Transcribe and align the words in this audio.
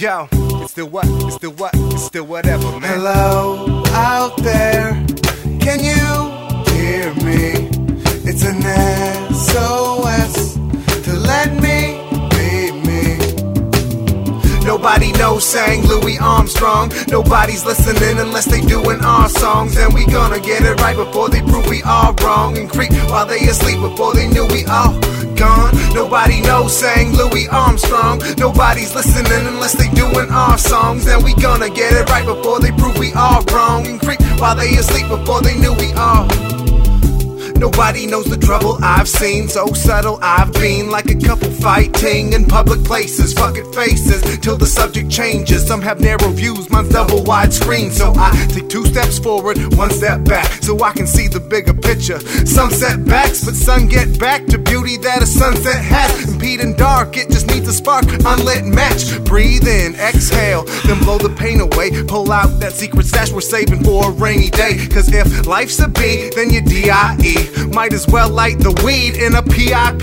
Yo, 0.00 0.28
it's 0.32 0.70
still 0.70 0.88
what? 0.88 1.04
It's 1.06 1.34
still 1.34 1.52
what? 1.52 1.72
It's 1.74 2.04
still 2.04 2.24
whatever, 2.24 2.80
man. 2.80 3.00
Hello 3.00 3.82
out 3.88 4.34
there, 4.38 4.92
can 5.60 5.78
you 5.78 6.72
hear 6.72 7.12
me? 7.16 7.68
It's 8.24 8.42
an 8.42 8.62
SOS 9.30 10.54
to 11.04 11.12
let 11.12 11.52
me 11.52 12.00
be 12.30 12.72
me. 12.80 14.64
Nobody 14.64 15.12
knows 15.12 15.44
sang 15.44 15.86
Louis 15.86 16.18
Armstrong. 16.18 16.90
Nobody's 17.08 17.66
listening 17.66 18.18
unless 18.20 18.46
they 18.46 18.62
doing 18.62 19.04
our 19.04 19.28
songs. 19.28 19.76
And 19.76 19.92
we 19.92 20.06
gonna 20.06 20.40
get 20.40 20.62
it 20.62 20.80
right 20.80 20.96
before 20.96 21.28
they 21.28 21.42
prove 21.42 21.68
we 21.68 21.82
are 21.82 22.14
wrong. 22.22 22.56
And 22.56 22.70
creep 22.70 22.92
while 23.10 23.26
they 23.26 23.46
asleep 23.46 23.78
before 23.82 24.14
they 24.14 24.28
knew 24.28 24.46
we 24.46 24.64
all 24.64 24.98
gone. 25.40 25.74
Nobody 25.94 26.42
knows 26.42 26.76
sang 26.76 27.12
Louis 27.16 27.48
Armstrong. 27.48 28.20
Nobody's 28.36 28.94
listening 28.94 29.46
unless 29.48 29.72
they 29.72 29.88
doing 29.96 30.28
our 30.30 30.58
songs. 30.58 31.06
And 31.06 31.24
we 31.24 31.34
gonna 31.34 31.70
get 31.70 31.92
it 31.94 32.08
right 32.10 32.26
before 32.26 32.60
they 32.60 32.72
prove 32.72 32.98
we 32.98 33.12
are 33.14 33.42
wrong. 33.52 33.86
And 33.86 33.98
creep 33.98 34.20
while 34.38 34.54
they 34.54 34.76
asleep 34.76 35.08
before 35.08 35.40
they 35.40 35.56
knew 35.58 35.72
we 35.72 35.92
are. 35.94 36.59
Nobody 37.60 38.06
knows 38.06 38.24
the 38.24 38.38
trouble 38.38 38.78
I've 38.82 39.06
seen. 39.06 39.46
So 39.46 39.66
subtle 39.74 40.18
I've 40.22 40.50
been, 40.54 40.88
like 40.88 41.10
a 41.10 41.14
couple 41.14 41.50
fighting 41.50 42.32
in 42.32 42.46
public 42.46 42.82
places, 42.84 43.34
fucking 43.34 43.70
faces, 43.74 44.22
till 44.38 44.56
the 44.56 44.64
subject 44.64 45.10
changes. 45.10 45.66
Some 45.66 45.82
have 45.82 46.00
narrow 46.00 46.30
views, 46.30 46.70
mine's 46.70 46.88
double 46.88 47.22
wide 47.22 47.52
screen. 47.52 47.90
So 47.90 48.14
I 48.16 48.30
take 48.48 48.70
two 48.70 48.86
steps 48.86 49.18
forward, 49.18 49.58
one 49.74 49.90
step 49.90 50.24
back, 50.24 50.50
so 50.62 50.82
I 50.82 50.92
can 50.92 51.06
see 51.06 51.28
the 51.28 51.40
bigger 51.40 51.74
picture. 51.74 52.18
Some 52.46 52.70
setbacks, 52.70 53.44
but 53.44 53.54
some 53.54 53.88
get 53.88 54.18
back 54.18 54.46
to 54.46 54.56
beauty 54.56 54.96
that 54.96 55.22
a 55.22 55.26
sunset 55.26 55.84
has. 55.84 56.29
Impeding 56.40 56.72
dark, 56.72 57.18
it 57.18 57.28
just 57.28 57.48
needs 57.48 57.68
a 57.68 57.72
spark, 57.74 58.06
unlit 58.24 58.64
match. 58.64 59.22
Breathe 59.24 59.68
in, 59.68 59.94
exhale, 59.96 60.64
then 60.86 60.98
blow 61.00 61.18
the 61.18 61.28
pain 61.28 61.60
away. 61.60 61.90
Pull 62.04 62.32
out 62.32 62.58
that 62.60 62.72
secret 62.72 63.04
stash 63.04 63.30
we're 63.30 63.42
saving 63.42 63.84
for 63.84 64.08
a 64.08 64.10
rainy 64.10 64.48
day. 64.48 64.86
Cause 64.88 65.12
if 65.12 65.46
life's 65.46 65.78
a 65.80 65.88
B, 65.88 66.30
then 66.34 66.48
you're 66.48 66.62
D-I-E. 66.62 67.66
Might 67.74 67.92
as 67.92 68.08
well 68.08 68.30
light 68.30 68.58
the 68.58 68.72
weed 68.82 69.18
in 69.18 69.34
a 69.34 69.42
PIP, 69.42 70.00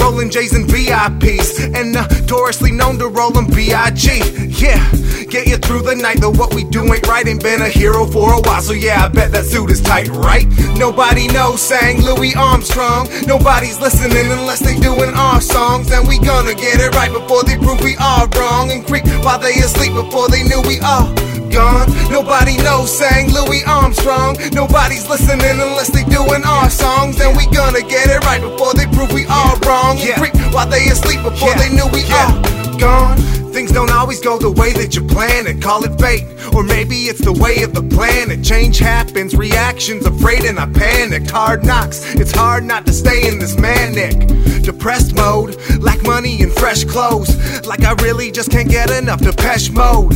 rolling 0.00 0.30
J's 0.30 0.54
and 0.54 0.66
VIPs, 0.66 1.74
and 1.74 1.92
notoriously 1.92 2.72
known 2.72 2.98
to 2.98 3.08
roll 3.08 3.30
them 3.30 3.46
BIG. 3.46 4.24
Yeah, 4.58 4.82
get 5.30 5.46
you 5.46 5.56
through 5.56 5.82
the 5.82 5.94
night, 5.94 6.20
though 6.20 6.30
what 6.30 6.54
we 6.54 6.64
do 6.64 6.82
ain't 6.92 7.06
right. 7.06 7.26
Ain't 7.26 7.42
been 7.42 7.62
a 7.62 7.68
hero 7.68 8.06
for 8.06 8.34
a 8.34 8.40
while, 8.40 8.62
so 8.62 8.72
yeah, 8.72 9.04
I 9.04 9.08
bet 9.08 9.32
that 9.32 9.44
suit 9.44 9.70
is 9.70 9.80
tight, 9.80 10.08
right? 10.08 10.46
Nobody 10.76 11.28
knows 11.28 11.60
sang 11.60 12.02
Louis 12.02 12.34
Armstrong. 12.34 13.08
Nobody's 13.26 13.80
listening 13.80 14.30
unless 14.30 14.60
they 14.60 14.78
doing 14.78 15.12
our 15.14 15.40
songs, 15.40 15.90
and 15.92 16.06
we 16.08 16.18
gonna 16.18 16.54
get 16.54 16.80
it 16.80 16.94
right 16.94 17.12
before 17.12 17.42
they 17.44 17.56
prove 17.56 17.80
we 17.82 17.96
are 17.96 18.26
wrong 18.36 18.70
and 18.70 18.86
creep 18.86 19.06
while 19.22 19.38
they 19.38 19.54
asleep 19.60 19.92
before 19.94 20.28
they 20.28 20.42
knew 20.42 20.62
we 20.62 20.80
are 20.80 21.06
gone. 21.50 21.88
Nobody 22.10 22.56
knows 22.58 22.96
sang 22.96 23.32
Louis 23.32 23.64
Armstrong. 23.64 24.36
Nobody's 24.52 25.08
listening 25.08 25.60
unless 25.60 25.90
they 25.90 26.04
doing 26.18 26.44
our 26.44 26.70
songs. 26.70 27.20
And 27.20 27.36
we 27.36 27.46
gonna 27.46 27.82
get 27.82 28.10
it 28.10 28.24
right 28.24 28.40
before 28.40 28.74
they 28.74 28.86
prove 28.86 29.12
we 29.12 29.26
are 29.26 29.54
wrong. 29.66 29.98
Yeah. 29.98 30.18
Creep 30.18 30.34
while 30.52 30.66
they 30.68 30.88
asleep 30.88 31.22
before 31.22 31.50
Yeah. 31.50 31.58
they 31.62 31.68
knew 31.70 31.86
we 31.92 32.02
Yeah. 32.02 32.26
are 32.26 32.78
gone. 32.78 33.27
Things 33.58 33.72
don't 33.72 33.90
always 33.90 34.20
go 34.20 34.38
the 34.38 34.52
way 34.52 34.72
that 34.74 34.94
you 34.94 35.04
plan 35.04 35.48
it. 35.48 35.60
Call 35.60 35.82
it 35.82 36.00
fate, 36.00 36.22
or 36.54 36.62
maybe 36.62 36.94
it's 37.10 37.20
the 37.20 37.32
way 37.32 37.64
of 37.64 37.74
the 37.74 37.82
planet. 37.82 38.44
Change 38.44 38.78
happens, 38.78 39.34
reactions 39.34 40.06
afraid, 40.06 40.44
and 40.44 40.60
I 40.60 40.66
panicked. 40.66 41.28
Hard 41.28 41.66
knocks, 41.66 42.14
it's 42.14 42.30
hard 42.30 42.62
not 42.62 42.86
to 42.86 42.92
stay 42.92 43.26
in 43.26 43.40
this 43.40 43.58
manic, 43.58 44.28
depressed 44.62 45.16
mode. 45.16 45.56
Lack 45.80 46.00
money 46.04 46.40
and 46.40 46.52
fresh 46.52 46.84
clothes, 46.84 47.66
like 47.66 47.82
I 47.82 47.94
really 47.94 48.30
just 48.30 48.52
can't 48.52 48.70
get 48.70 48.90
enough 48.90 49.22
Depeche 49.22 49.72
mode. 49.72 50.14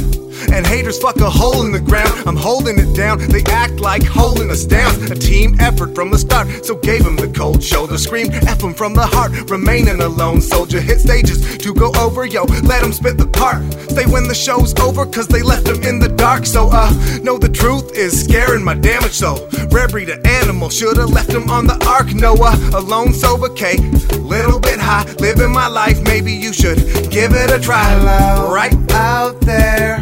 And 0.50 0.66
haters 0.66 0.98
fuck 0.98 1.16
a 1.18 1.30
hole 1.30 1.64
in 1.64 1.72
the 1.72 1.80
ground. 1.80 2.22
I'm 2.26 2.36
holding 2.36 2.78
it 2.78 2.94
down. 2.96 3.18
They 3.18 3.42
act 3.44 3.80
like 3.80 4.02
holding 4.02 4.50
us 4.50 4.64
down. 4.64 5.00
A 5.10 5.14
team 5.14 5.56
effort 5.60 5.94
from 5.94 6.10
the 6.10 6.18
start. 6.18 6.64
So 6.64 6.74
gave 6.74 7.06
him 7.06 7.16
the 7.16 7.28
cold 7.28 7.62
shoulder. 7.62 7.96
Scream 7.96 8.30
F 8.32 8.62
him 8.62 8.74
from 8.74 8.94
the 8.94 9.06
heart. 9.06 9.32
Remaining 9.50 10.00
a 10.00 10.08
lone 10.08 10.40
soldier. 10.40 10.80
Hit 10.80 11.00
stages 11.00 11.56
to 11.58 11.74
go 11.74 11.92
over, 11.98 12.26
yo. 12.26 12.44
Let 12.64 12.82
him 12.82 12.92
spit 12.92 13.18
the 13.18 13.26
part. 13.32 13.62
Stay 13.90 14.06
when 14.06 14.28
the 14.28 14.34
show's 14.34 14.74
over, 14.80 15.04
cause 15.06 15.26
they 15.28 15.42
left 15.42 15.68
him 15.68 15.82
in 15.82 15.98
the 15.98 16.08
dark. 16.08 16.46
So, 16.46 16.70
uh, 16.72 16.90
know 17.22 17.38
the 17.38 17.48
truth 17.48 17.96
is 17.96 18.24
scaring 18.24 18.64
my 18.64 18.74
damage 18.74 19.12
soul. 19.12 19.48
Rare 19.70 19.88
breed 19.88 20.08
of 20.08 20.24
animal. 20.24 20.70
Should've 20.70 21.10
left 21.10 21.30
him 21.30 21.50
on 21.50 21.66
the 21.66 21.76
ark. 21.86 22.14
Noah, 22.14 22.54
alone, 22.74 23.12
sober, 23.12 23.48
K. 23.48 23.76
Little 24.18 24.60
bit 24.60 24.78
high. 24.80 25.04
Living 25.18 25.52
my 25.52 25.66
life. 25.68 26.00
Maybe 26.02 26.32
you 26.32 26.52
should 26.52 26.78
give 27.10 27.32
it 27.32 27.50
a 27.50 27.58
try. 27.58 27.84
Hello 27.84 28.52
Right? 28.52 28.72
out 28.92 29.40
there, 29.40 29.98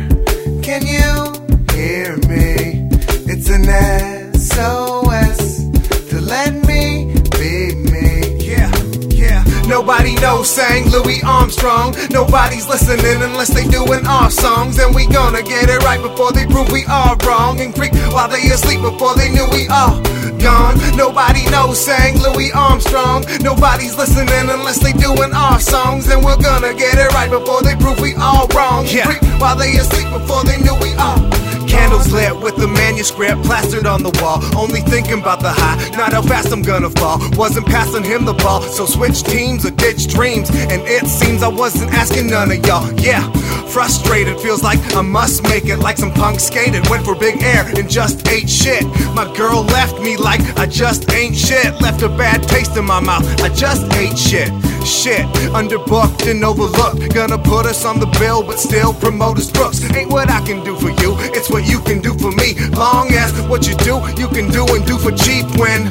Nobody 9.70 10.16
knows 10.16 10.50
sang 10.50 10.90
Louis 10.90 11.22
Armstrong. 11.22 11.94
Nobody's 12.10 12.66
listening 12.68 13.22
unless 13.22 13.54
they 13.54 13.64
doing 13.68 14.04
our 14.04 14.28
songs. 14.28 14.78
And 14.80 14.92
we 14.92 15.06
gonna 15.06 15.44
get 15.44 15.70
it 15.70 15.78
right 15.84 16.02
before 16.02 16.32
they 16.32 16.44
prove 16.44 16.72
we 16.72 16.84
are 16.86 17.16
wrong. 17.24 17.60
And 17.60 17.72
creep 17.72 17.94
while 18.10 18.28
they 18.28 18.42
asleep 18.50 18.82
before 18.82 19.14
they 19.14 19.30
knew 19.30 19.46
we 19.52 19.68
are 19.68 19.94
gone. 20.42 20.74
Nobody 20.96 21.48
knows 21.50 21.78
sang 21.78 22.18
Louis 22.18 22.50
Armstrong. 22.50 23.24
Nobody's 23.42 23.96
listening 23.96 24.50
unless 24.50 24.80
they 24.82 24.92
doing 24.92 25.32
our 25.32 25.60
songs. 25.60 26.08
And 26.10 26.24
we're 26.24 26.42
gonna 26.42 26.74
get 26.74 26.98
it 26.98 27.14
right 27.14 27.30
before 27.30 27.62
they 27.62 27.76
prove 27.76 28.00
we 28.00 28.14
all 28.16 28.48
wrong. 28.48 28.86
Yeah. 28.88 29.06
Creep 29.06 29.40
while 29.40 29.56
they 29.56 29.76
asleep 29.78 30.10
before 30.10 30.42
they 30.42 30.58
knew 30.58 30.74
we 30.82 30.92
are. 30.98 31.49
Candles 31.70 32.12
lit 32.12 32.34
with 32.42 32.56
the 32.56 32.66
manuscript 32.66 33.44
plastered 33.44 33.86
on 33.86 34.02
the 34.02 34.10
wall. 34.20 34.42
Only 34.58 34.80
thinking 34.80 35.20
about 35.20 35.40
the 35.40 35.50
high, 35.50 35.76
not 35.96 36.12
how 36.12 36.22
fast 36.22 36.50
I'm 36.52 36.62
gonna 36.62 36.90
fall. 36.90 37.18
Wasn't 37.36 37.64
passing 37.64 38.02
him 38.02 38.24
the 38.24 38.34
ball, 38.34 38.60
so 38.62 38.86
switch 38.86 39.22
teams 39.22 39.64
or 39.64 39.70
ditch 39.70 40.08
dreams. 40.08 40.50
And 40.50 40.82
it 40.82 41.06
seems 41.06 41.44
I 41.44 41.48
wasn't 41.48 41.92
asking 41.92 42.28
none 42.28 42.50
of 42.50 42.66
y'all. 42.66 42.90
Yeah, 43.00 43.22
frustrated, 43.68 44.40
feels 44.40 44.64
like 44.64 44.80
I 44.96 45.02
must 45.02 45.44
make 45.44 45.66
it. 45.66 45.78
Like 45.78 45.96
some 45.96 46.12
punk 46.12 46.40
skated, 46.40 46.88
went 46.88 47.04
for 47.04 47.14
big 47.14 47.40
air 47.40 47.64
and 47.78 47.88
just 47.88 48.26
ate 48.26 48.50
shit. 48.50 48.84
My 49.14 49.32
girl 49.36 49.62
left 49.62 50.00
me 50.00 50.16
like 50.16 50.40
I 50.58 50.66
just 50.66 51.10
ain't 51.12 51.36
shit. 51.36 51.80
Left 51.80 52.02
a 52.02 52.08
bad 52.08 52.42
taste 52.48 52.76
in 52.76 52.84
my 52.84 52.98
mouth, 52.98 53.24
I 53.42 53.48
just 53.48 53.92
ate 53.94 54.18
shit. 54.18 54.50
Shit, 54.84 55.26
underbooked 55.52 56.30
and 56.30 56.44
overlooked. 56.44 57.14
Gonna 57.14 57.38
put 57.38 57.66
us 57.66 57.84
on 57.84 58.00
the 58.00 58.06
bill, 58.18 58.42
but 58.42 58.58
still 58.58 58.92
promote 58.94 59.38
us 59.38 59.50
crooks. 59.50 59.82
Ain't 59.94 60.10
what 60.10 60.30
I 60.30 60.40
can 60.44 60.64
do 60.64 60.76
for 60.76 60.90
you, 61.02 61.16
it's 61.36 61.50
what 61.50 61.68
you 61.68 61.80
can 61.80 62.00
do 62.00 62.14
for 62.14 62.32
me. 62.32 62.54
Long 62.70 63.12
as 63.12 63.32
what 63.48 63.66
you 63.68 63.74
do, 63.76 64.00
you 64.16 64.28
can 64.28 64.50
do 64.50 64.66
and 64.74 64.84
do 64.86 64.98
for 64.98 65.12
cheap. 65.12 65.46
When 65.56 65.90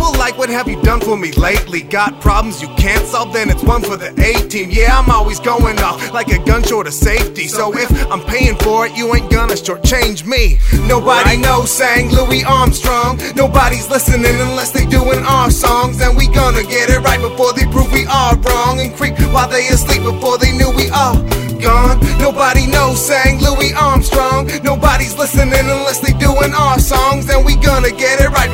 people 0.00 0.18
like, 0.18 0.38
what 0.38 0.48
have 0.48 0.66
you 0.66 0.80
done 0.82 1.00
for 1.00 1.16
me 1.16 1.30
lately? 1.32 1.82
Got 1.82 2.20
problems 2.20 2.62
you 2.62 2.68
can't 2.68 3.06
solve, 3.06 3.34
then 3.34 3.50
it's 3.50 3.62
one 3.62 3.82
for 3.82 3.96
the 3.98 4.10
A 4.24 4.48
team. 4.48 4.70
Yeah, 4.70 4.98
I'm 4.98 5.10
always 5.10 5.38
going 5.38 5.78
off 5.80 6.12
like 6.12 6.28
a 6.28 6.42
gun 6.44 6.62
short 6.62 6.86
of 6.86 6.94
safety. 6.94 7.46
So 7.46 7.76
if 7.76 7.90
I'm 8.10 8.22
paying 8.22 8.56
for 8.56 8.86
it, 8.86 8.96
you 8.96 9.14
ain't 9.14 9.30
gonna 9.30 9.54
shortchange 9.54 10.24
me. 10.24 10.58
Nobody 10.88 11.36
knows 11.36 11.70
sang 11.70 12.10
Louis 12.10 12.44
Armstrong. 12.44 13.20
Nobody's 13.36 13.90
listening 13.90 14.36
unless 14.48 14.70
they 14.70 14.86
doing 14.86 15.22
our 15.26 15.50
songs. 15.50 16.00
And 16.00 16.16
we 16.16 16.28
gonna 16.28 16.62
get 16.62 16.88
it 16.88 17.00
right 17.00 17.20
before 17.20 17.52
they 17.52 17.66
prove 17.66 17.92
we 17.92 18.06
are 18.06 18.36
wrong. 18.36 18.80
And 18.80 18.94
creep 18.96 19.18
while 19.34 19.50
they 19.50 19.68
asleep 19.68 20.02
before 20.02 20.38
they 20.38 20.52
knew 20.52 20.70
we 20.70 20.88
are 20.90 21.16
gone. 21.60 22.00
Nobody 22.18 22.66
knows 22.66 23.04
sang 23.04 23.38
Louis 23.40 23.74
Armstrong. 23.74 24.48
Nobody's 24.64 25.18
listening 25.18 25.66
unless 25.76 26.00
they 26.00 26.14
doing 26.14 26.54
our 26.54 26.78
songs. 26.78 27.28
And 27.28 27.44
we 27.44 27.56
gonna 27.56 27.92
get 27.92 28.20
it 28.20 28.30
right 28.30 28.50